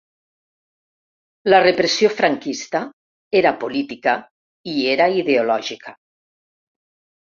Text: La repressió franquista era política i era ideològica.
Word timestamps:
La 1.55 1.59
repressió 1.65 2.09
franquista 2.23 2.83
era 3.43 3.55
política 3.67 4.19
i 4.75 4.79
era 4.99 5.11
ideològica. 5.23 5.99